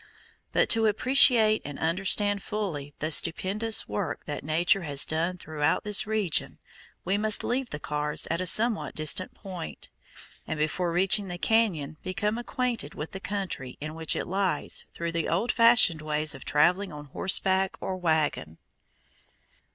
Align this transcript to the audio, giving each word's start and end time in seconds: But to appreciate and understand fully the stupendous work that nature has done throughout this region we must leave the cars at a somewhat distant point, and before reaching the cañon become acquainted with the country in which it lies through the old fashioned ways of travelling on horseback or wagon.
But 0.51 0.67
to 0.69 0.87
appreciate 0.87 1.61
and 1.63 1.77
understand 1.77 2.41
fully 2.41 2.95
the 2.97 3.11
stupendous 3.11 3.87
work 3.87 4.25
that 4.25 4.43
nature 4.43 4.81
has 4.81 5.05
done 5.05 5.37
throughout 5.37 5.83
this 5.83 6.07
region 6.07 6.57
we 7.05 7.19
must 7.19 7.43
leave 7.43 7.69
the 7.69 7.79
cars 7.79 8.27
at 8.31 8.41
a 8.41 8.47
somewhat 8.47 8.95
distant 8.95 9.35
point, 9.35 9.89
and 10.47 10.57
before 10.57 10.91
reaching 10.91 11.27
the 11.27 11.37
cañon 11.37 12.01
become 12.01 12.39
acquainted 12.39 12.95
with 12.95 13.11
the 13.11 13.19
country 13.19 13.77
in 13.79 13.93
which 13.93 14.15
it 14.15 14.25
lies 14.25 14.85
through 14.95 15.11
the 15.11 15.29
old 15.29 15.51
fashioned 15.51 16.01
ways 16.01 16.33
of 16.33 16.43
travelling 16.45 16.91
on 16.91 17.05
horseback 17.05 17.77
or 17.79 17.95
wagon. 17.95 18.57